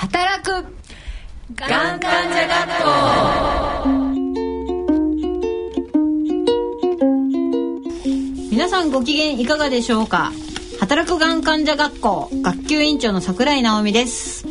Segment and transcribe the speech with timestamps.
[0.00, 0.50] 働く。
[1.54, 2.88] がん患者学校
[8.50, 10.32] 皆さんご機嫌いかがでしょうか？
[10.80, 14.46] 働くがん患者学校学級委員長の桜井直美です。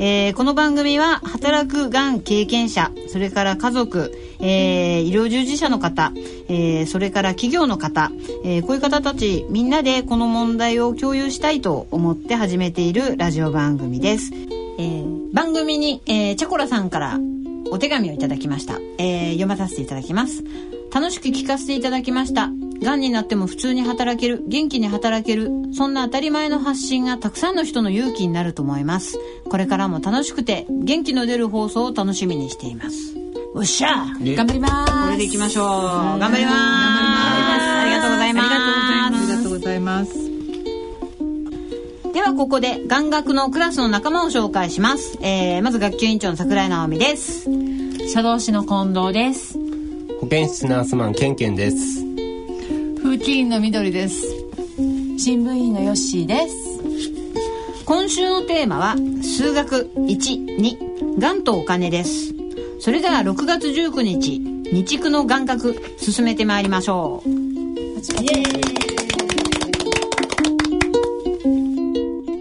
[0.00, 6.12] えー、この番組は働くがん経験者それから家族、えー、医療従事者の方、
[6.48, 8.10] えー、それから企業の方、
[8.44, 14.30] えこういう方たちみんなでこの問題を共有したいと思って始めているラジオ番組です、
[14.78, 17.18] え番組に、えチャコラさんから
[17.70, 20.44] お手紙をいただきました、え読まさせていただきます。
[20.92, 22.50] 楽しく聞かせていただきました。
[22.82, 29.18] がんになっても普通に働ける元気に働けるそんな当たり前の発信がたくさんの人の勇気になると思います。
[29.48, 33.16] これからも楽しくて元気の出る放送を楽しみにしています。
[33.54, 34.92] おっしゃ頑張ります。
[34.92, 35.66] これでいきましょう。
[36.18, 37.57] 頑張ります
[42.38, 47.50] ここで眼学のクラスの仲間を紹介します、えー、まず学級委員長の桜井直美です。
[48.14, 49.58] 書道士の近藤です。
[50.20, 52.04] 保健室ナースマンケンケンです。
[53.02, 54.24] 風紀委員の緑です。
[55.18, 57.84] 新聞員のヨッシーです。
[57.84, 62.32] 今週のテーマは数学12がんとお金です。
[62.78, 64.38] それでは6月19日
[64.70, 68.87] 日区の眼学進めてまいりましょう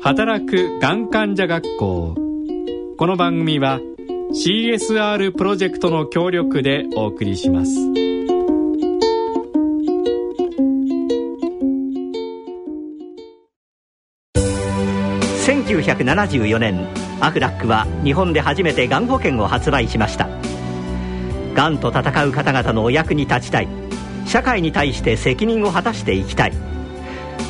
[0.07, 2.15] 働くがん患者学校。
[2.97, 3.81] この番組は
[4.31, 7.71] CSR プロジェクトの協力でお送りします。
[15.45, 16.87] 1974年
[17.19, 20.29] アフラックは日本で初めてがん保険を発売しました。
[21.53, 23.67] がんと闘う方々のお役に立ちたい。
[24.25, 26.53] 社会に対して責任を果たしていきたい。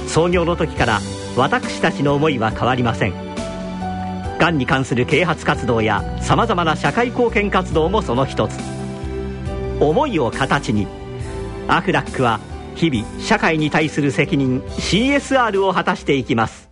[0.07, 1.01] 創業の時から
[1.37, 3.13] 私たちの思いは変わりません。
[4.39, 8.57] がんに関する啓発活動やさまざまな社会貢献活動もその一つ。
[9.79, 10.87] 思いを形に
[11.67, 12.39] アフラックは
[12.75, 16.66] 日々社会に対する責任 CSR を果たしていきます。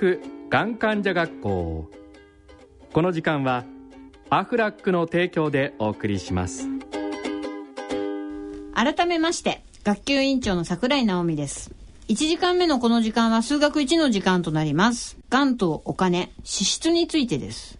[0.00, 1.90] 働くがん患者学校。
[2.92, 3.66] この時間は
[4.30, 6.66] アフラックの提供でお送りします。
[8.74, 11.72] 改めまして学級委員長の桜井直美です。
[12.08, 15.18] 1時間目のこの時間は数学1の時間となります。
[15.28, 17.78] がんとお金支出についてです。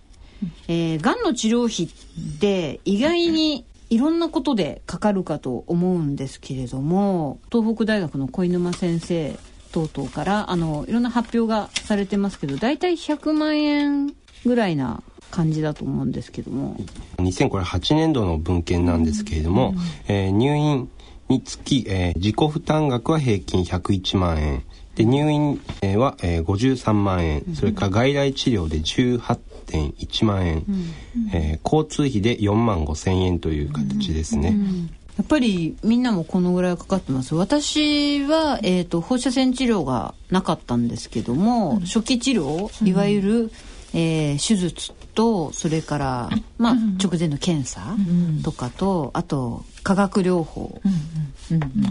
[0.68, 9.36] えー、がんの治療費って意外にいろんなことでかかるかと思うんですけれども東北大学の小沼先生
[9.72, 14.14] 等々からあのいろんな発表がされてますけど大体100万円
[14.44, 16.76] ぐらいな感じだと思うんですけども。
[17.18, 19.74] 2008年度の文献なんですけれども、
[20.08, 20.90] うん、えー、入院
[21.28, 24.64] につき、えー、自己負担額は平均101万円。
[24.96, 25.60] で入院
[25.98, 30.92] は、えー、53万円、それから外来治療で18.1万円、うん、
[31.32, 34.48] えー、交通費で4万5千円という形ですね。
[34.48, 37.34] うんやっぱりみんなもこのぐらいかかってます。
[37.34, 43.50] 私は、えーと、放射線治療がなかったんですけども、うん、初期治療いわゆる、うん、
[43.92, 47.96] えー、手術とそれから、まあ、直前の検査
[48.42, 50.80] とかと、あと化学療法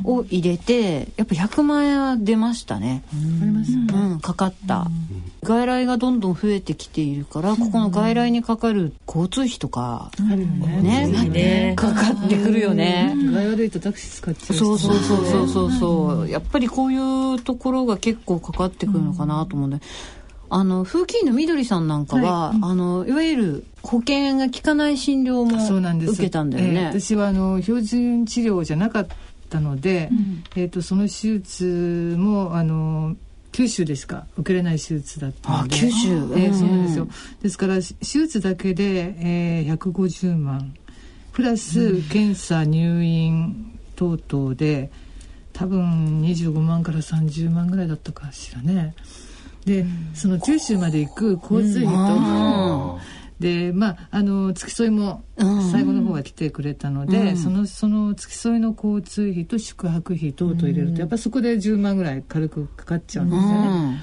[0.05, 3.03] を入れてやっぱ100万円は出ましたね。
[3.13, 4.87] うん、かかった、
[5.49, 13.15] 外来がどんどん増えてきているからここの外来にかかる交通費とか、ねねかかってくるよね。
[13.33, 16.29] 悪いとタクシー使っちゃうそうそうそうそうそうそう。
[16.29, 19.79] やっぱりこういうところが結構かかってくるのかなと思うんで。
[20.51, 26.79] あの風紀委員のみどりさんなんかは、はい、あのいわゆる保険が効かない診療も受けたんだよね。
[26.79, 29.07] えー、私はあの標準治療じゃなかっ
[29.49, 33.15] たので、うん、えっ、とその手術もあの
[33.51, 35.75] 九州ですか受けれない手術だったので。
[35.75, 37.07] 九州、えー、そうなんですよ。
[37.41, 40.73] ですから手術だけで、えー、150万。
[41.31, 44.91] プラス検査入院等々で
[45.53, 48.93] 多分25万から30万ぐらいだったかしらね。
[49.65, 52.88] でその九州まで行く交通費と、
[53.39, 55.23] でまああの付き添いも
[55.71, 63.67] 最後の方が来てくれたので、うん、そのその付き添いの交通費と宿泊費等々入れると、うん、やっぱそこで10万ぐらい軽くかかっちゃうんですよね。
[63.67, 64.01] うん。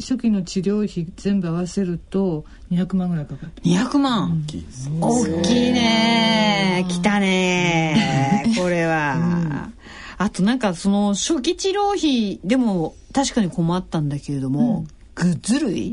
[0.00, 6.86] 初期の治療費全部合わせると200万ぐらいかかって200万、うん、大きいね。
[6.88, 8.54] 来たね。
[8.56, 9.70] これは、
[10.18, 14.86] あとなんかその初期治療費でも確かに困ったんだけれども、
[15.18, 15.92] グッズ類、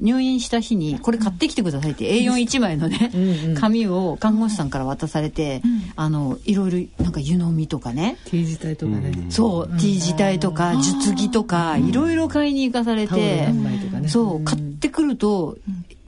[0.00, 3.10] 入院した日にこれ買ってきてくださいって A41 枚のね
[3.60, 5.60] 紙を看護師さんから渡されて、
[5.94, 8.16] あのいろいろなんか湯飲みとかね。
[8.24, 14.08] T 字体とかね、そう T 字体とか術着とかいろいろ買いに行かされてね。
[14.08, 15.58] そう買ってくると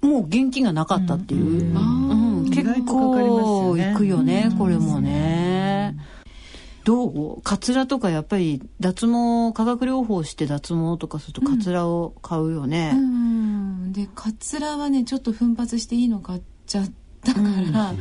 [0.01, 2.51] もう現金がなかったっていう、うん。
[2.51, 5.95] 結構いくよねこれもね。
[6.91, 7.43] どう？
[7.43, 12.91] カツラとかやっぱり脱毛化学療法して脱毛とかするとカツラを買うよね。
[12.95, 13.93] うん。
[13.93, 16.91] でカツラはねちょっと奮発していいの買っちゃっ
[17.23, 17.95] たから、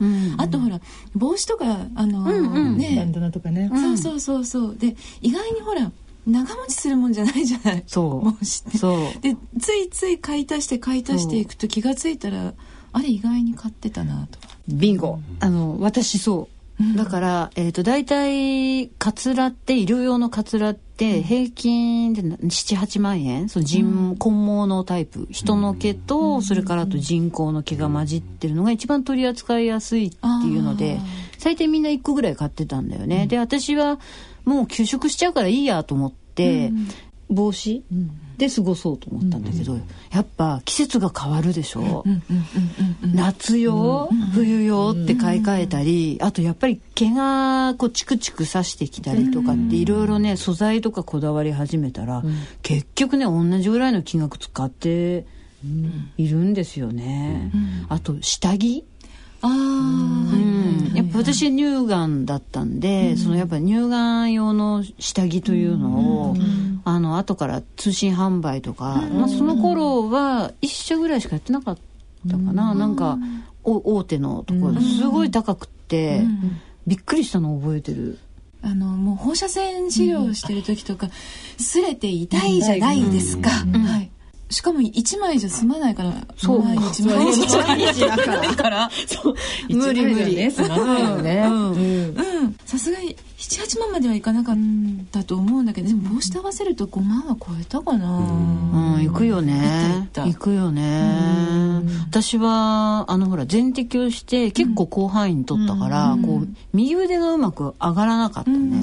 [0.00, 0.34] うん。
[0.38, 0.80] あとほら
[1.14, 3.04] 帽子とかあの、バね。
[3.04, 4.76] ンダナとかね、そうそうそうそう。
[4.76, 5.92] で意外にほら
[6.26, 7.46] 長持ちするもんじゃない？
[7.46, 8.24] じゃないそう。
[8.24, 8.78] 帽子って。
[8.78, 9.20] そう。
[9.20, 12.54] でついつい買い足して買い足していくと気がついたら
[12.92, 14.40] あれ意外に買ってたなと。
[14.40, 15.20] かビンゴ。
[15.38, 16.57] あの、私そう。
[16.96, 23.48] だから、えっ、と、大体、カツラって、医療用のカツラって、平均でな7、8万円。
[23.48, 24.30] その人、根毛
[24.66, 25.26] のタイプ。
[25.30, 30.16] 人の毛と、それからあと人工の毛が混じってるのが一番取り扱いやすいって
[30.46, 31.00] いうので、
[31.36, 33.26] 最低みんな1個ぐらい買ってたんだよね。
[33.26, 33.98] で、私は、
[34.44, 36.72] もう休職しちゃうからいいやと思って、
[37.28, 37.82] 帽子？
[38.38, 39.76] で過ごそうと思ったんだけど、
[40.10, 42.04] やっぱ季節が変わるでしょ、
[43.12, 52.22] 夏用、冬用って買い替えたりあとやっぱり毛がこうチクチク刺してきたりとかっていろいろね素材とかこだわり始めたら、
[52.62, 55.26] 結局ね同じぐらいの金額使って
[56.16, 57.50] いるんですよね。
[57.88, 58.84] あと下着？
[59.42, 66.36] ああ、うん、やっぱ私乳がんだったんで、そのやっぱ乳がん用の下着というのを、
[66.84, 71.78] あの後から通信販売とか、まあ、その頃は1社ぐらいしかやってなかっ
[72.28, 73.18] たかな、なんか
[73.64, 76.22] お大手のところですごい高くって、
[76.86, 78.18] びっくりしたのを覚えてる。
[78.60, 81.08] あのもう放射線治療してる時とか
[81.58, 84.10] 擦れて痛いじゃないですか、はい
[84.50, 86.62] しかも1枚じゃ済まないからそう。
[86.62, 88.54] 毎日毎日毎日だから。
[88.54, 88.90] から
[89.68, 90.36] 無理無理。
[90.36, 91.72] ねすまないよね、うん。
[91.72, 91.74] う
[92.46, 92.56] ん。
[92.64, 94.56] さすがに78万まではいかなかっ
[95.12, 98.18] たと思うんだけどでも帽子と合わせると5万は超えたかな。
[98.18, 100.00] うん、行くよね。
[100.00, 101.82] 行った行行くよね。
[102.08, 108.82] 私は、あの、ほら、全摘をして、結構広範囲に取ったから、こう、右腕がうまく上がらなかったね。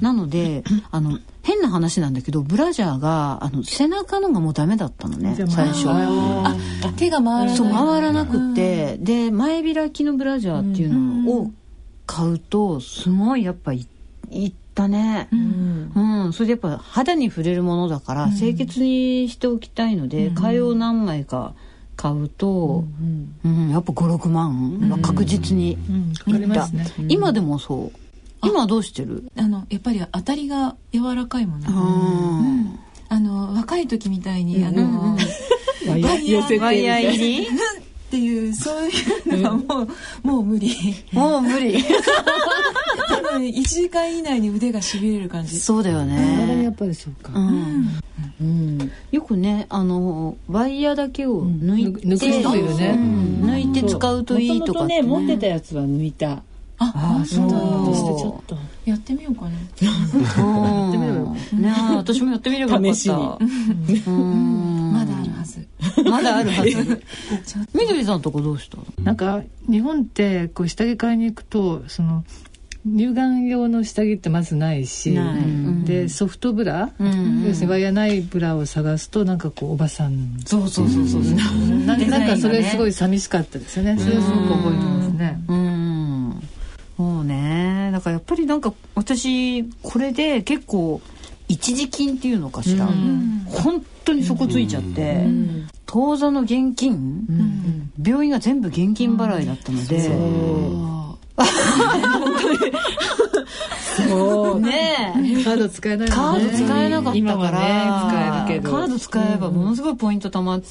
[0.00, 5.88] なので、あの、変な話なんだけど、ブラジャーが、あの、背中のがもうダメだったのね最初。
[5.88, 6.54] あ
[6.96, 7.56] 手が回らない。
[7.56, 11.50] そう、回らなくって、で、前開きのブラジャーっていうのを
[12.04, 13.86] 買うと、すごいやっぱい、
[14.30, 15.28] いったね。
[15.32, 21.54] うん、それでやっぱ肌に触れるものだから清潔にしておきたいので、替えを何枚か
[21.96, 22.84] 買うと、
[23.44, 27.98] うんやっぱ56万は確実にいった、ね、今でもそう。
[28.44, 29.24] 今はどうしてる？
[29.36, 32.78] あのやっぱり当たりが柔らかいもの、うん。
[33.08, 35.16] あの若い時みたいにあの、
[35.88, 38.92] ワイヤー入りっていうそうい
[39.30, 39.88] うのはもう
[40.26, 40.74] もう無理。
[41.12, 41.82] もう無理
[43.36, 45.60] 多分1時間以内に腕がしびれる感じ。
[45.60, 48.00] そうだよあれやねっぱりそうか、うん。
[48.40, 52.94] うん、よくねあのワイヤーだけを抜いて、抜く人いるね。
[52.96, 53.50] うん。
[53.50, 55.02] 抜いて使うといいとかって、ね。
[55.02, 56.42] 持ってたやつは抜いた。
[56.78, 59.48] あそうとしてちょっとやってみようかな。
[59.48, 61.32] うん。
[61.62, 62.94] ねえ私もやってみればよかった。
[62.94, 64.02] 試しに。
[64.06, 64.92] うん。
[64.92, 65.66] まだあるはず。
[66.04, 67.02] まだあるはず。
[67.74, 72.24] みどりさんとこどうしたなんか日本ってこう下着買いに行くとその
[72.86, 75.38] 乳がん用の下着ってまずないしない。
[75.38, 75.84] うん。
[75.84, 77.44] でソフトブラ、うん。
[77.46, 80.40] 要するにワイヤーないブラを探すとなんかこうおばさん。
[80.44, 81.22] そうそうそうそう
[81.84, 83.96] ななんかそれすごいい寂しかったですよね。
[83.98, 85.44] それはすごく覚えてますね。
[85.48, 86.42] うん。
[86.96, 87.90] もうね。
[87.92, 91.00] だからやっぱりなんか私これで結構
[91.48, 92.86] 一時金っていうのかしら、
[93.46, 95.26] 本当に底ついちゃって、
[95.86, 100.10] 当座の現金、病院が全部現金払いだったので、
[104.08, 104.60] そう。
[104.60, 105.44] ねえ。
[105.44, 106.14] カード使えないね。
[106.14, 108.70] ード使えなかった今から、はね使えるけど。
[108.76, 110.66] カード使えばものすごいポイント貯まって、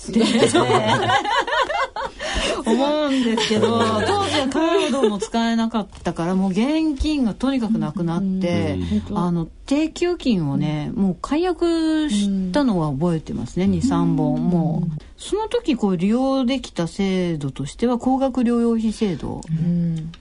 [2.71, 8.77] 思うんですけど 当時はカードも使えなかったからもう現金がとにかくなくなって、
[9.13, 14.47] あの定期預金をねもう解約したのは覚えてますね23本。
[14.49, 19.41] もうその時こう利用できた制度としては高額療養費制度っ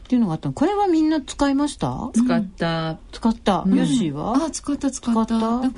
[0.08, 0.52] ていうのがあったの。
[0.54, 2.10] これはみんな使いました？
[2.14, 2.96] 使った。
[3.12, 4.36] 使った、ヨッシーは？
[4.46, 5.26] あ使った使った。
[5.26, 5.70] 使った？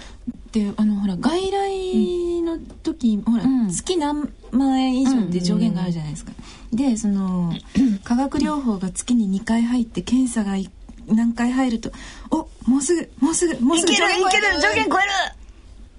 [0.53, 3.71] であのほら外来の時、ほら、うん。
[3.71, 6.33] 月何万円以上って上限があるじゃないですか、
[6.73, 7.53] でその
[8.05, 10.71] 化学療法が月に2回入って検査が1
[11.09, 11.93] 何回入ると
[12.31, 15.37] おもうすぐもうすぐもうすぐいけるいける上限超える。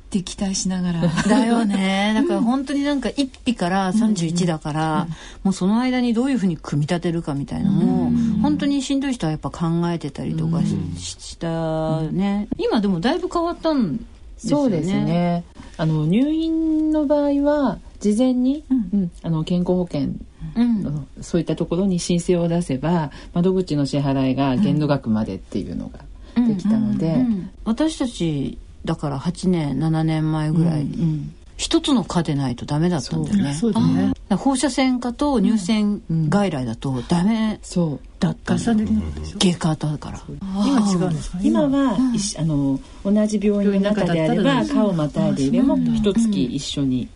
[0.08, 1.02] って期待しながら。
[1.28, 2.14] だよね。
[2.16, 5.08] だから本当になんか1匹から31だから、
[5.44, 10.78] もうその間にどういうふうに組み立てるかみたいなのも、本当にしんどい人はやっぱ考えてたりとかし,、
[11.20, 12.48] したね。
[12.58, 14.04] 今でもだいぶ変わったんで
[14.38, 14.64] すよね。
[14.64, 15.44] そうですね。
[15.78, 20.12] あの入院の場合は事前に、うんあの健康保険
[20.58, 20.84] うん。
[20.84, 26.00] のそういったところに申請を出せば窓口の支払いが限度額までっていうのが
[26.48, 33.54] できたので、うん私たちだから8年7年前ぐらいに一つの科でないとダメだったんだよね。
[33.54, 34.14] そうだね。
[34.30, 37.60] 放射線科と乳腺外来だとダメ。
[37.64, 38.60] そうだったの。
[38.60, 39.38] 重ねるのでしょ？
[39.40, 40.22] 外科だから。
[40.30, 41.40] 今違うんですか？
[41.42, 47.08] 今は、いしあの同じ病院の中であれば科をまたいでいれば一月一緒に、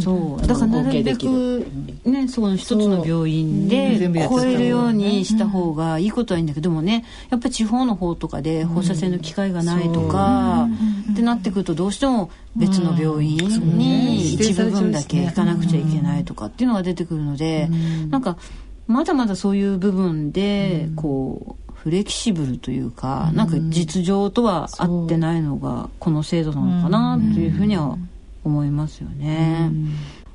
[0.00, 1.66] そうだからなるべく
[2.04, 10.68] ねその一つの病院で超えるようにした方がいいことはいいんだけどでもねやっぱり地方の方とかで放射線の機会がないとか
[11.12, 13.36] ってなってくるとどうしても別の病院
[13.78, 17.68] に一部分だけ行かなくちゃいけないとかっていうのが出てくるので
[18.10, 18.36] なんか
[18.90, 27.96] まだまだそういう部分でこうフレキシブルというかなんか実情とは合ってないのがこの制度なのかなというふうには
[28.44, 29.70] 思いますよね。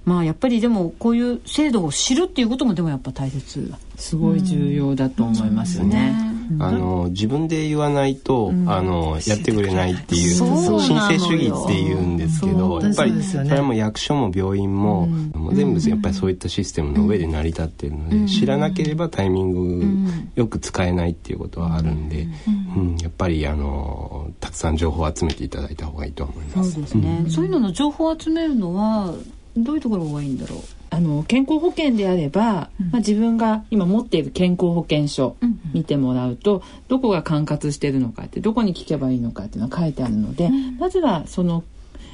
[0.06, 6.36] まあやっぱりでもこういう制度を知るっていうこともでもやっぱ大切すごい重要だと思いますよね。
[6.60, 22.28] あの自分で言わないと、あのやってくれないっていう申請主義って言うんですけどやっぱりそれも役所も病院も,、もう全部やっぱりそういったシステムの上で成り立ってるので、知らなければタイミングよく使えないっていうことはあるんで、
[22.76, 22.98] うん。
[22.98, 26.74] やっぱりあのたくさん情報を集めていただいた方がいいと思います。
[26.74, 29.16] そうですね、そういうのの情報を集めるのは
[29.58, 30.60] どういうところがいいんだろう？
[30.90, 35.36] あの健康保険であれば、まあ、自分が今持っている健康保険証
[35.74, 41.64] 見てもらうと、どこが管轄してるのかってどこに聞けばいいのかっていうのが書いてあるので、まずはその、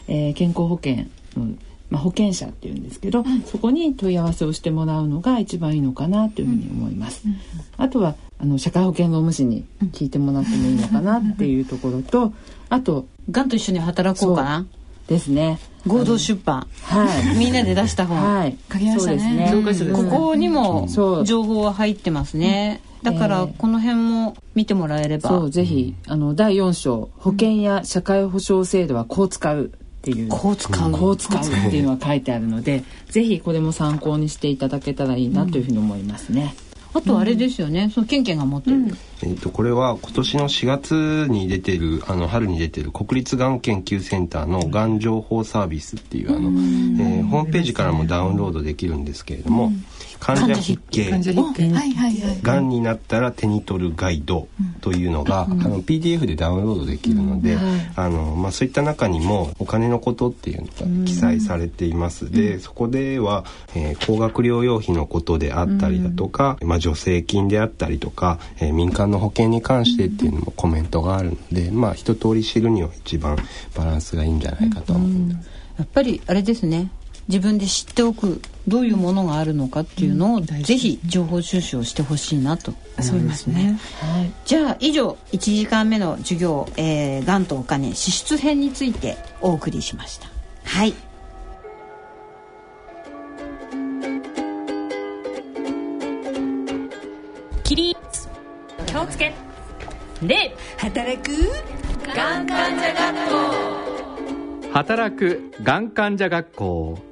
[0.07, 1.05] えー健康保険
[1.35, 1.55] の、
[1.89, 7.23] まあ、保険者っていうんですけど、そこに問い合わせをしてもらうのが一番いいのかなというふうに思います。
[7.77, 12.33] あとはあの社会保険労務士に聞いてもらってもいいのかなっていうところと
[12.69, 14.65] あとがんと一緒に働こうかな
[15.11, 15.59] ですね。
[15.85, 16.67] 合同出版。
[16.83, 17.37] はい。
[17.37, 18.57] みんなで出した本、はい。
[18.71, 19.47] 書きましたね。
[19.51, 20.87] そうです教科書ですここにも
[21.25, 29.69] 情報は入ってますね、だからこの辺も見てもらえれば、そうぜひあの第4章保険や社会保障制度はこう使うっ
[30.01, 30.29] ていう。
[30.29, 36.55] こう使う、こう使うっていうのが書いてあるのでぜひこれも参考にしていただけたらいいなというふうに思いますね。
[36.93, 38.77] あとあれですよね、そのケンケンが持ってる、
[39.23, 49.71] えー、とこれは今年の4月に出てるあの春に出てる国立がん研究センターのがん情報サービスっていうあの、えーホームページからもダウンロードできるんですけれども、
[50.21, 51.09] 患者筆記。
[51.09, 52.41] 患者筆見はいはいはい。
[52.41, 54.47] がんになったら手に取るガイド
[54.79, 57.57] というのが、あの PDF でダウンロードできるので、
[57.95, 73.37] あのまあ、そういった中にもお金のことっていうのが記載されています、でそこでは、えー高額療養費のことであったりだとか、まあ、助成金であったりとか、えー民間の保険に関してっていうのもコメントがあるので、まあ、一通り知るには一番
[73.75, 75.49] バランスがいいんじゃないかと思います。
[75.77, 76.91] やっぱりあれですね
[77.27, 83.79] 自分で知っておくどういうものがあるのかっていうのを、ぜひ情報収集をしてほしいなと思いますね。
[84.45, 90.27] じゃあ以上1時間目の授業「えー、がんとお金支出編」についてお送りしました。
[90.63, 90.93] はい。
[97.63, 97.95] 起立
[98.85, 99.33] 気をつけ。
[100.21, 101.31] 礼働く
[104.71, 107.10] 働くがん患者学校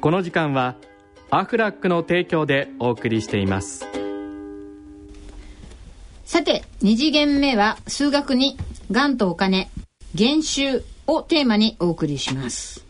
[0.00, 0.76] この時間は
[1.30, 3.86] アフラックの提供でお送りしています
[6.24, 8.56] さて2次元目は数学に
[8.90, 9.70] 「がんとお金
[10.14, 12.86] 減収」をテーマにお送りします。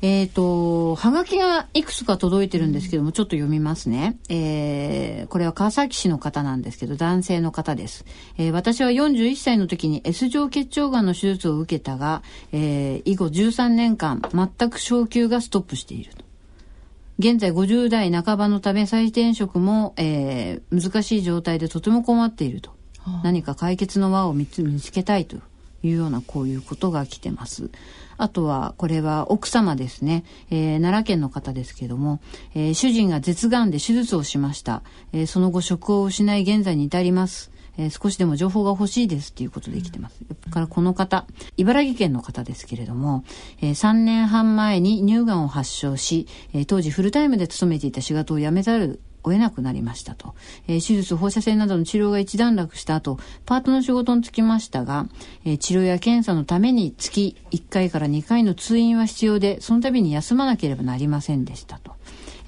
[0.00, 4.16] えっ、と、はがきがいくつか届いてるんですけども、ちょっと読みますね。
[4.28, 8.04] えー、これは川崎市の方なんですけど、男性の方です。
[8.38, 12.22] えー私は41歳の時に S 状結腸がんの手術を受けたが、
[12.52, 16.27] えー以後13年間、全く昇給がストップしていると。
[17.18, 22.70] 現在50代半ばのため再転職も、えー難しい状態でとても困っていると。
[23.24, 25.36] 何か解決の輪を見つ見つけたいと
[25.82, 27.70] いうようなこういうことが来てます。
[28.18, 30.24] あとは、これは奥様ですね。
[30.50, 32.20] えー奈良県の方ですけども、
[32.54, 34.82] えー主人が舌がんで手術をしました。
[35.12, 37.50] えーその後職を失い現在に至ります。
[37.78, 40.18] えー少しでも情報が欲しいですっていうことで来てます。
[40.18, 43.24] それからこの方、茨城県の方ですけれども、
[43.62, 50.34] えー3年半前に乳がんを発症し、えー当時フルタイムで勤めていた仕事を辞めざるを得なくなりましたと、
[50.66, 55.06] えー手術放射線などの治療が一段落した後パートの仕事に就きましたが、
[55.44, 61.97] えー治療や検査のために月1回から2回の通院は必要でその度に休まなければなりませんでしたと。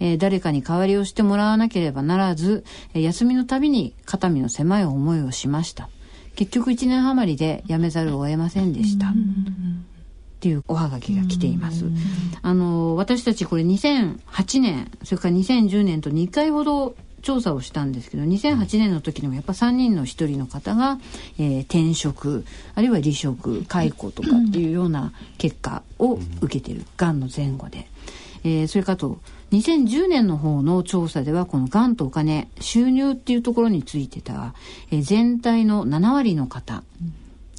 [0.01, 2.65] えー誰かに代わりをしてもらわなければならず、
[2.95, 5.89] えー休みのたびに肩身の狭い思いをしました。
[6.37, 9.13] 結局1年余りで辞めざるを得ませんでした、っ
[10.41, 11.85] ていうおはがきが来ています。
[12.41, 20.99] あの私たちこれ2008年それから2010年と2回ほど調査をしたんですけど2008年の時にもやっぱ3人の1人の方が、
[21.39, 26.87] えー転職あるいは離職解雇とかっていうような結果を受けてる。
[26.97, 27.87] がんの前後で、
[28.45, 29.21] えーそれかと
[29.53, 34.55] 2010年の方の調査ではこのがんとお金収入っていうところについてた、
[34.91, 36.83] えー全体の7割の方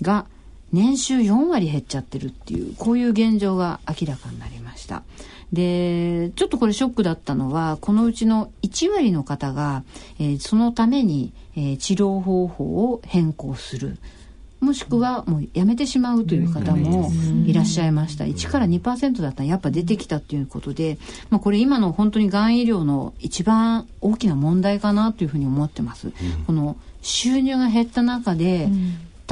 [0.01, 0.25] が
[0.71, 5.03] 年収4割減っちゃってるっていうこういう現状が明らかになりました。
[5.51, 9.83] でちょっとこれショックだったのはこのうちの1割の方が、
[10.17, 13.97] えーそのために、えー治療方法を変更する。
[14.61, 17.11] もしくはもうやめてしまうという方も
[17.45, 18.25] いらっしゃいました。
[18.25, 20.99] 1から2%だったらやっぱ出てきたっていうことで、
[21.31, 26.11] まあ、これ今の本当にがん医療の一番大きな問題かなというふうに思ってます。
[26.45, 28.69] この収入が減った中で、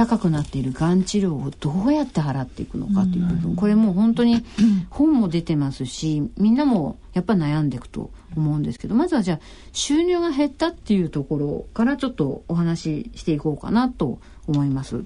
[0.00, 4.42] 高くなっているがん治療をどうやって払っていくのかという部分、これもう本当に
[4.88, 9.40] 本も出てますしみんなもやっぱ悩んでいくと思うんですけどまずはじゃあ
[9.72, 15.04] 収入が減ったっていうところからちょっとお話ししていこうかなと思います。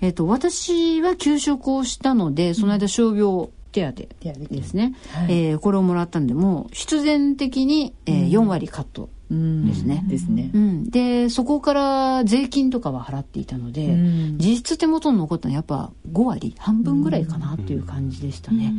[0.00, 3.48] えっ、と私は休職をしたのでその間傷病
[3.84, 4.94] 手当ですね、
[5.28, 10.04] えーこれをもらったんでもう必然的に、えー4割カットですね。
[10.08, 10.50] ですね。
[10.54, 10.58] う。
[10.58, 14.38] ん、でそこから税金とかは払っていたので、うん。
[14.38, 18.72] 実質手元に残ったのはやっぱ5割半分ぐらいかなっていう感じでしたね、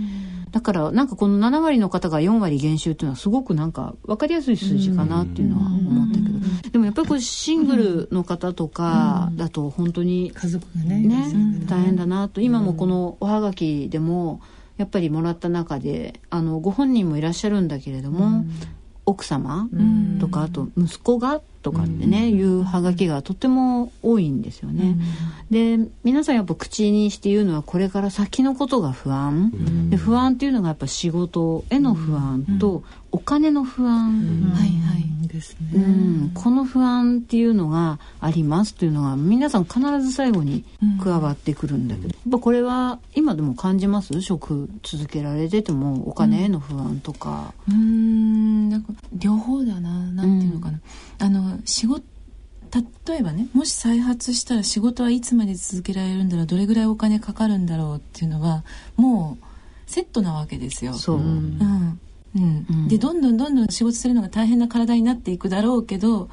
[0.52, 12.40] だからなんかこの7割の方が4割減収っていうのはすごくなんか分かりやすい数字かなっていうのは思ったけど、でもやっぱりこれシングルの方とかだと本当に家族がねね、大変だなと。
[12.40, 14.40] 今もこのおはがきでも
[14.78, 18.46] やっぱりもらった中であのご本人もいらっしゃるんだけれども、
[19.06, 19.70] 奥様
[20.20, 24.96] とかあと息子がとかってね、いうはがきがとても多いんですよね。
[25.50, 40.64] で皆さんやっぱ口にして言うのはこれから先のことが不安、で不安っていうのがやっぱ仕事への不安とお金の不安、はいはいですうね、ん、この不安っていうのがありますというのが皆さん必ず最後に
[41.04, 44.22] 加わってくるんだけど、やっぱこれは今でも感じます。
[44.22, 50.80] 職続けられててもお金への不安とか、うーんなんか両方だななんていうのかな、
[51.20, 52.04] あの仕事
[53.08, 58.66] 例えばねもし再発したら仕事はいつまで続けられるんだろうどれぐらいお金かかるんだろうっていうのは
[58.98, 59.46] もう
[59.90, 60.94] セットなわけですよ。
[60.94, 62.00] そう、うん
[62.36, 62.66] うん。
[62.70, 62.88] うん。
[62.88, 66.30] でどんどんどんどん仕事するのが大変な体になっていくだろうけど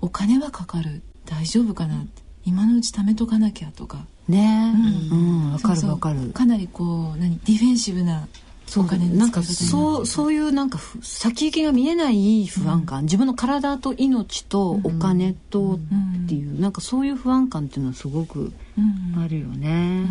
[0.00, 1.02] お金はかかる。
[1.26, 2.22] 大丈夫かなって。
[2.44, 4.06] 今のうち貯めとかなきゃとか。
[4.28, 4.72] ね。
[4.74, 5.52] え、ううん。
[5.52, 6.30] わかるわかる。
[6.30, 7.38] かなりこう何？
[7.44, 8.26] ディフェンシブな
[8.66, 8.84] そう。
[8.84, 19.22] お金のなんかそうそういうなんかふ先行きが見えない不安感、自分の体と命とお金とっていう、なんかそういう不安感っていうのはすごくうん。
[19.22, 20.06] あるよね、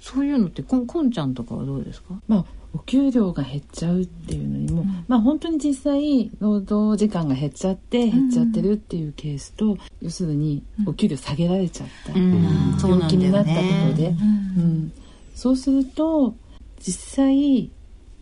[0.00, 2.14] そういうのってこんこんちゃんとかはどうですか？
[2.26, 12.76] まあお給料が減っちゃうっていうのにも、まあ本当に実際労働時間が減っちゃって減っちゃってるっていうケースと、要するにお給料下げられちゃった、うん。
[12.82, 13.94] 病気になったことね。
[13.96, 14.12] で、う
[14.60, 14.92] ん。
[15.34, 16.34] そうすると
[16.80, 17.70] 実際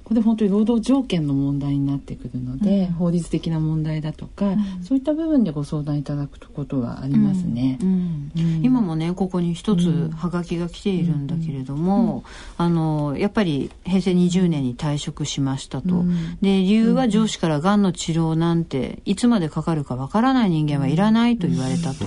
[0.07, 7.81] これ本当に労働条件の問題になってくるので、法律的な問題だとか、そういった部分でご相談いただくことはありますね。
[7.83, 8.31] うん。
[8.63, 12.23] 今もねここに一つはがきが来ているんだけれども、
[12.57, 16.05] あのやっぱり平成20年に退職しましたと、
[16.41, 22.05] で理由は上司からがんの治療なんていつまでかかるかわからない人間はいらないと言われたと。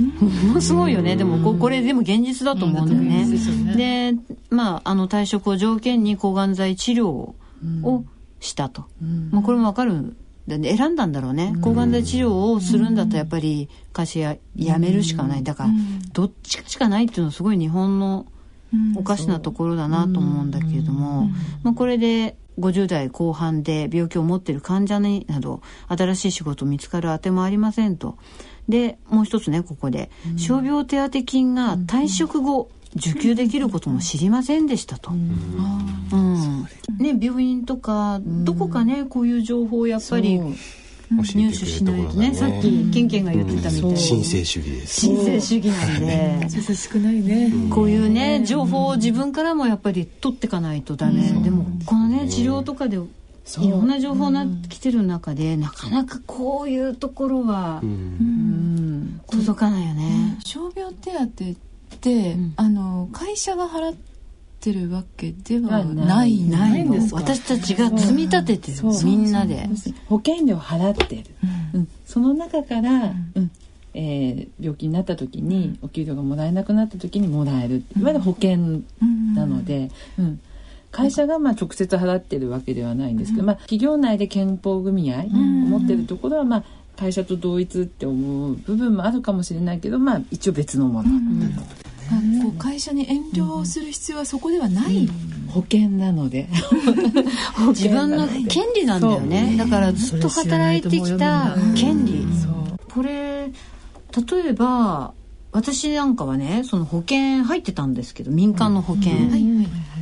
[0.00, 1.16] もの すごいよね。
[1.16, 2.88] でもここれでも現実だと思うん。
[2.88, 3.74] だよね。
[3.76, 4.18] で
[4.50, 7.23] まああの退職を条件に抗がん剤治療
[7.82, 8.04] を
[8.40, 8.84] したと、
[9.30, 10.16] まあ、これもわかる。
[10.46, 11.54] 選んだんだろうね。
[11.62, 15.42] 抗がん剤治療をするんだったらやっぱり会社ややめるしかない。
[15.42, 15.70] だから
[16.12, 18.26] どっちかしかないっていうのはすごい日本の
[18.96, 21.30] おかしなところだなと思うんだけれども、
[21.62, 28.18] まあ、これで50代後半で病気を持っている患者になど新しい仕事見つかるあてもありませんと。
[28.68, 30.10] でもう一つねここで。
[30.36, 35.10] 傷病手当金が退職後受給できることも知りませんでしたと。
[35.10, 36.68] うん。
[36.98, 40.38] ね、病院とかどこかねこういう情報をやっぱり
[41.10, 43.96] 入手しないとねさっきケンケンが言ってたみたいに。
[43.96, 46.48] 申請主義です申請主義なんで。
[46.54, 51.22] 優しくないね、こういうね情報を自分からもやっぱり取っていかないとダメ。
[51.42, 52.98] でもこのね治療とかで
[53.44, 53.66] そう。
[53.66, 57.90] いろんな情報なってきてる中で、なかなかこういうところは、うん。
[57.90, 60.38] うん届かないよね。
[60.44, 61.44] 傷病手当
[62.10, 62.52] って、ん。
[62.56, 63.94] あの会社が払っ
[64.60, 67.16] てるわけでははなないいないのんですか？
[67.16, 69.68] 私たちが積み立ててるみんなで。
[70.06, 71.24] 保険料払ってる、
[71.74, 71.88] うん。
[72.06, 73.50] その中から、うん。
[73.94, 78.82] えー病気になった時にお給料がもらえなくなった時にもらえるいわゆる保険
[79.34, 80.40] なので、うん。
[80.90, 86.64] 会社がまあ直接払ってるわけではないんですけど、まあ、企業内で健康組合を持ってるところは、まあ、
[86.96, 91.12] 会社と同一って思う部分もあるかもしれないけど、まあ、一応別のもの、あ
[92.42, 95.08] こう会社に遠慮する必要はそこではない、
[95.48, 96.48] 保険なので。
[97.68, 99.56] 自分の権利なんだよね。
[99.56, 102.26] だからずっと働いてきた権利。
[102.92, 103.50] これ、
[104.32, 105.14] 例えば、
[105.54, 109.12] 私なんかはね、その保険入ってたんですけど、民間の保険。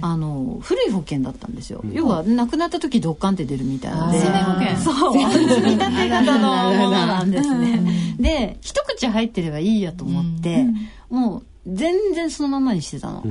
[0.00, 1.82] あの、古い保険だったんですよ。
[1.92, 4.06] 要は、亡くなった時ドッカンって出るみたいな。
[4.06, 4.18] ので。
[4.18, 4.76] 生命保険。
[4.76, 5.32] そう。
[5.32, 6.90] 積み立て型のもの。
[6.90, 7.82] なんですね。
[8.18, 10.66] で、一口入ってればいいやと思って、
[11.10, 13.22] もう全然そのままにしてたの。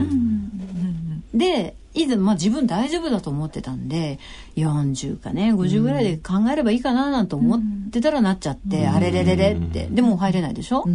[1.33, 4.19] で、以前、まあ自分大丈夫だと思ってたんで、
[4.55, 9.87] 40かね、50ぐらいで考えればいいかななんて思ってたらなっちゃって、あれれれれって。
[9.87, 10.85] でもう入れないでしょ？
[10.85, 10.89] う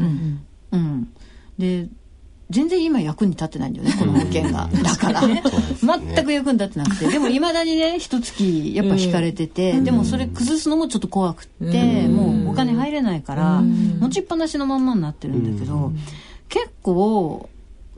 [0.77, 1.09] ん。
[1.59, 1.89] で、
[2.49, 4.71] 全然今役に立ってないんだよね、この保険が。
[4.83, 5.21] だから。
[5.23, 7.09] 全く役に立ってなくて。
[7.09, 15.93] でも未だにね、一月やっぱ引かれてて、でもそれ崩すのもちょっと怖くって、もうお金入れないから、持ちっぱなしのまんまになってるんだけど、
[16.49, 17.49] 結構、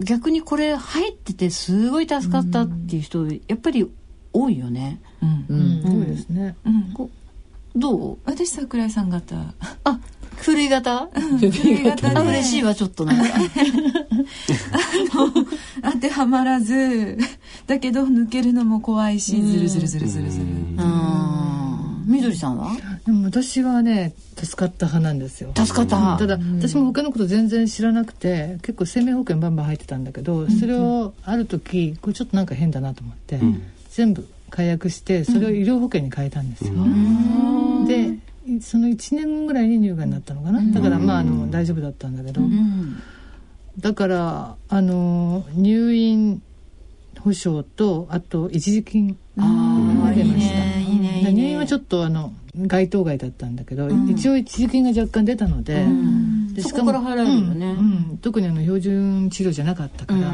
[0.01, 3.91] 逆にこれ入っててすごい助かったっていう人、やっぱり
[4.33, 5.01] 多いよね。
[5.23, 5.83] うん。
[5.85, 6.57] そうですね。
[7.77, 8.19] どう？
[8.25, 9.37] 私桜井さん方
[9.85, 10.01] あ、
[10.37, 11.09] 古い型
[11.39, 12.17] 古い型で。
[12.17, 13.25] あ、嬉しいわ、ちょっとなんか。
[15.83, 17.19] 当てはまらず
[17.67, 20.45] だけど抜けるのも怖いしずるずるずるずるずる。
[20.45, 21.58] うん。
[22.09, 22.75] みどりさんは？
[23.07, 25.53] でも私はね助かった派なんですよ。
[25.55, 26.16] 助かった。
[26.16, 33.38] ただ私も保険のこと全然知らなくて結構生命保険バンバン入ってたんだけどそれをある時これちょっとなんか変だなと思って
[33.90, 36.73] 全部解約してそれを医療保険に変えたんですよ。
[37.87, 38.18] で
[38.62, 40.62] その1年後ぐらいに乳がんになったのかな？
[40.73, 42.40] だからまああの大丈夫だったんだけど。
[42.40, 43.03] うん。
[43.79, 46.42] だからあの入院
[47.21, 50.55] 保証とあと一時金ああ、出ました。
[50.55, 51.33] ね、いいね、いいね。
[51.33, 55.87] 入院はちょっとあの該当外だったんだけど、一応一時金が若干出たので,、
[56.53, 57.66] でそこから払えるよね。
[57.66, 58.18] うんうん。
[58.20, 60.33] 特にあの標準治療じゃなかったから、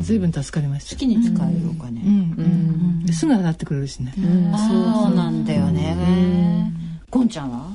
[0.00, 0.96] 随分助かりました。
[0.96, 2.00] 好きに使えるお金。
[2.02, 2.08] うん。
[2.08, 2.12] う
[2.42, 3.06] ん。
[3.06, 6.72] ですぐ払ってくれるしね、そうなんだよね。
[7.10, 7.70] ゴンちゃんは？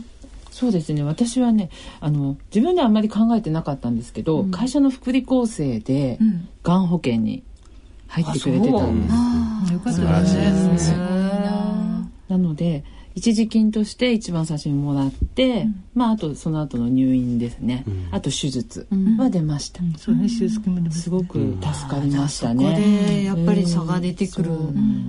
[0.51, 1.03] そうですね。
[1.03, 6.19] 私はねあの自分ではあんまり考えてなかったんですけど、会社の福利厚生で、
[6.63, 7.43] がん保険に
[8.07, 9.73] 入ってくれてたんです。
[9.73, 10.27] よかったで
[10.77, 10.97] すね。
[12.27, 12.83] なので
[13.15, 15.65] 一時金として一番最初にもらって、
[15.95, 18.85] まああとその後の入院ですね、あと手術
[19.17, 22.75] は出ました、そうね手術金も出ますすごく助かりましたそこね、
[23.07, 24.51] でやっぱり差が出てくる。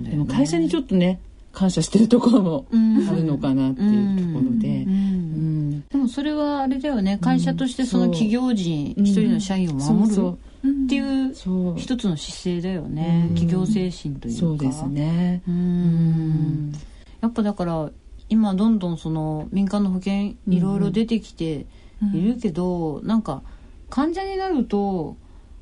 [0.09, 0.25] でも。
[0.25, 1.19] 会社にちょっとね
[1.51, 2.75] 感謝してるところもあ
[3.15, 5.87] るのかなっていうところで、うん。
[5.89, 7.17] でもそれはあれだよね。
[7.21, 10.37] 会社としてその企業人一人の社員を守る
[10.85, 11.33] っていう
[11.77, 13.29] 一つの姿勢だよね。
[13.29, 14.39] 企業精神というか。
[14.39, 15.41] そうですね。
[15.47, 16.71] うん。
[17.21, 17.89] やっぱだから
[18.29, 21.65] 今どんどんその民間の保険いろいろ出てきて
[22.13, 23.41] いるけど、なんか
[23.89, 25.17] 患者になると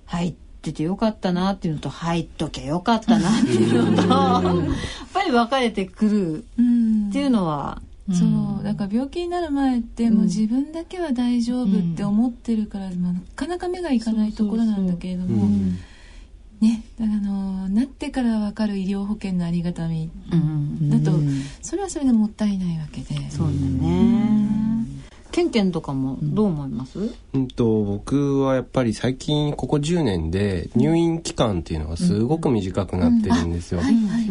[0.06, 0.36] 入っ
[0.72, 4.78] ててよかったなっていうのと入っときゃよかったなっていうのとやっ
[5.14, 8.26] ぱり分かれてくるっていうのは、そ
[8.62, 15.48] うだから病気になる前ってもう自分だけは大丈夫って思ってるから、まあ、なかなか目がいかないところなんだけれども、
[16.62, 20.10] ねだからあのなってから分かる医療保険のありがたみ。
[20.32, 21.18] うん、だと、
[21.62, 23.30] それはそれでもったいないわけで。
[23.30, 24.86] そうだね。
[25.32, 27.00] ケンケンとかもどう思います？
[27.34, 33.82] うんと僕はやっぱり最近ここ10年で入院期間っていうのがすごく短くなってるんですよ。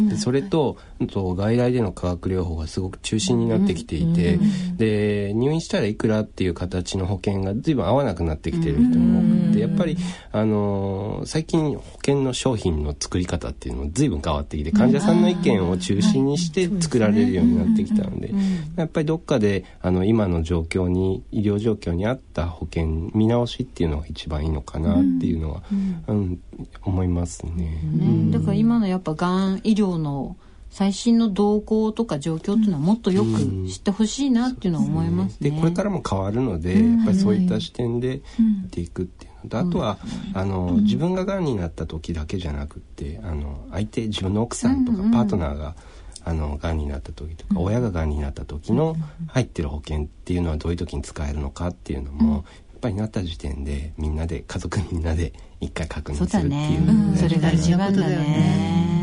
[0.09, 4.38] でそれとうんと外来での化学療法がすごく中心になってきていて、
[4.76, 9.96] で入院したらいくらっていう形の保険が随分合わなくなってきてる人も多くてやっぱり
[10.32, 18.30] あのー最近保険の商品の作り方っていうのも随分変わってきて患者さんの意見を中心にして作られるようになってきたので
[18.76, 25.62] やっぱりどっかであの今の状況に医療状況に合った保険見直しっていうのが一番いいのかなっていうのは、
[26.09, 26.40] うん
[26.82, 27.82] 思いますね。
[27.85, 30.37] ね、だから今のやっぱがん医療の
[30.76, 35.48] 最新の動向とか状況っていうのはもっとよく知ってほしいなっていうのは思いますね。
[35.48, 38.20] でこれからも変わるので、やっぱりそういった視点で
[38.62, 39.98] 見ていくっていうのと、あとは、
[40.34, 48.96] あの自分ががんになった時だけじゃなくってあの相手自分の奥さんとかパートナーが、ああのがんになった時とか、親ががんになった時の
[49.28, 52.40] 入ってる保険っていうのはどういう時に使えるのかっていうのも、や
[52.76, 57.28] っぱりなった時点でみんなで家族みんなで一回確認するだっていうので、ね。
[57.28, 58.95] それが一番だ大事なことだよね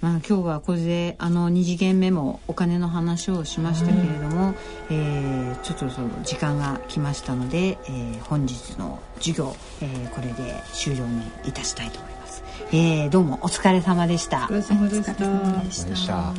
[0.00, 4.54] まあ、今日はこれであの2次元目もお金の話をしましたけれども、
[4.90, 14.46] えーちょっとその時間が来ましたので、えー本日の授業、えーこれで終了にいたしたいと思います、えーどうもお疲れ様でした。
[14.50, 16.32] お疲れ様でした。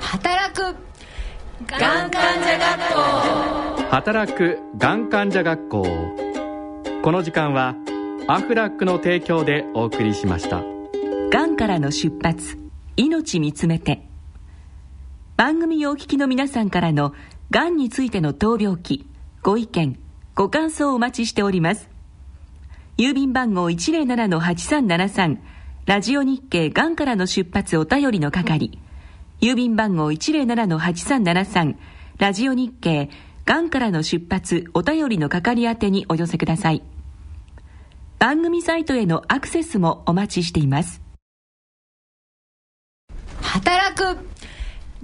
[0.00, 0.88] 働く。
[1.66, 6.27] がん患者学校働くがん患者学校
[7.08, 7.74] この時間は
[8.26, 10.62] アフラックの提供でお送りしました。
[11.30, 12.58] がんからの出発
[12.98, 14.06] 命見つめて。
[15.34, 17.14] 番組をお聞きの皆さんからの
[17.48, 19.06] がんについての闘病記
[19.42, 19.98] ご意見
[20.34, 21.88] ご感想をお待ちしております。
[22.98, 25.38] 郵便番号107-8373
[25.86, 28.78] ラジオ日経がんからの出発お便りの係。
[29.40, 31.74] 郵便番号107-8373
[32.18, 33.08] ラジオ日経
[33.46, 36.82] がんからの出発お便りの係宛てにお寄せください。
[38.18, 41.00] 番組サイトへのアクセスもお待ちしています。
[43.40, 44.02] 働く。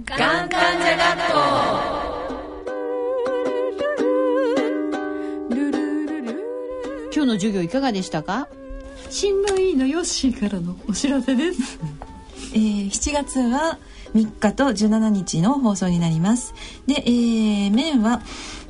[0.03, 2.35] がん患者学校
[7.13, 8.49] 今日の授業いかがでしたか？
[9.09, 11.79] 新聞委員のヨッシーからのお知らせです、
[12.53, 13.77] えー、7月は
[14.13, 16.53] 3日と17日の放送になります。
[16.85, 18.21] で、えー、面は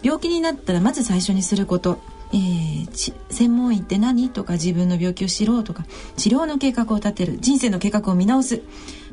[0.04, 2.00] 病気になったらまず最初にすること
[2.36, 4.30] えー専門医って何？
[4.30, 8.62] とか自分の病気を知ろうとか治療の計画を立てる人生の計画を見直す。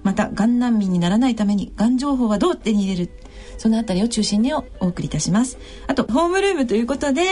[0.02, 3.10] またがん難民にならないためにがん情報はどう手に入れる？
[3.58, 5.58] そのあたりを中心にお送りいたします。
[5.86, 7.22] あとホームルームということで、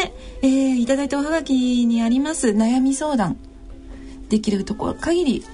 [0.42, 3.36] えーいただいたおはがきにあります悩み相談。
[4.28, 5.44] できるところ限り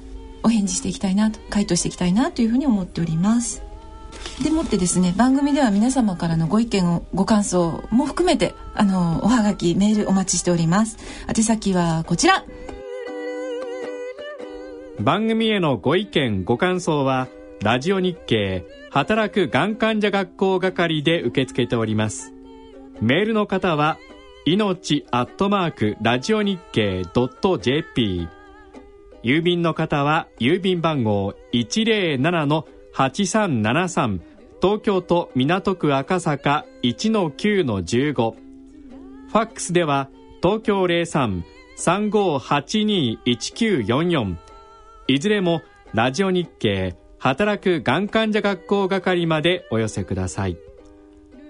[0.43, 3.63] お返事していきたいなと回答していきたいなというふうに思っております。
[4.43, 10.99] でもってですね番組では皆様からのご意見をご感想も含めてあのおはがきメールお待ちしております。
[11.29, 12.45] 宛先はこちら。
[15.01, 17.29] 番組へのご意見ご感想は
[17.63, 22.33] ラジオ日経働くがん患者学校係で受け付けております。
[23.01, 23.99] メールの方は
[24.47, 27.03] 命アットマークラジオ日経
[27.61, 28.29] .jp
[29.23, 32.67] 郵便の方は郵便番号107の
[32.97, 34.21] 8373
[34.63, 40.09] 東京都港区赤坂1-9-15ファックスでは
[40.43, 40.85] 東京
[41.77, 44.37] 03-3582-1944
[45.09, 45.61] いずれも
[45.93, 50.57] ラジオ日経働くがん患者学校係までお寄せください。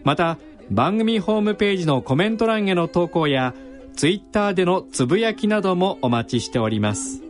[0.04, 0.38] また
[0.70, 3.54] 番組ホームページのコメント欄への投稿や
[3.94, 7.25] ツイッターでのつぶやきなどもお待ちしております。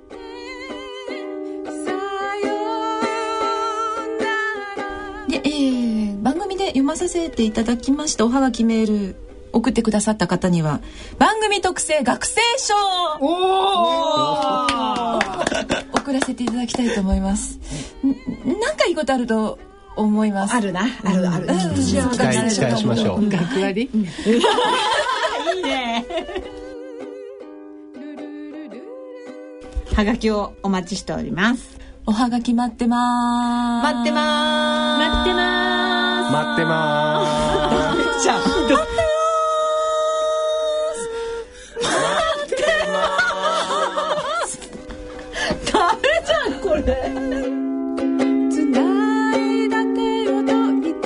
[6.96, 9.16] まさせていただきましたおはがきメール
[9.52, 10.80] 送ってくださった方には
[11.18, 12.74] 番組特製学生証
[13.20, 13.26] を
[15.92, 17.60] 送らせていただきたいと思います。
[18.02, 18.08] ん。
[18.58, 19.58] なんかいいことあると
[19.94, 20.54] 思います。
[20.54, 20.84] あるな。
[21.04, 21.56] あるある、うん。
[21.74, 22.18] 期待
[22.54, 23.28] 期待しましょう。
[23.28, 23.98] 学割い
[25.60, 26.06] いね。
[29.94, 31.78] はがきをお待ちしております。
[32.06, 33.94] おはがき待ってまーす。
[33.94, 35.08] 待ってまーす。
[35.10, 35.85] 待ってま
[36.30, 38.22] 待ってまーす。
[38.24, 38.76] じゃあど
[45.72, 46.82] ダメじゃんこれ。
[48.50, 48.76] つな
[49.36, 49.98] いだ手
[50.30, 50.52] を解
[50.90, 51.04] いて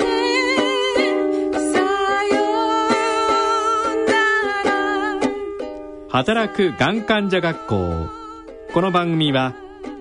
[1.53, 1.79] さ
[2.25, 2.31] よ
[4.07, 4.09] な
[4.63, 4.69] ら。
[6.09, 8.09] 働くがん患者学校。
[8.73, 9.53] この番組は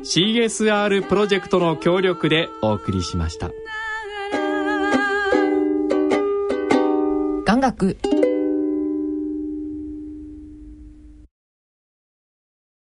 [0.03, 3.51] CSR プロジェクトの協力でお送りしました。
[7.61, 8.20] 学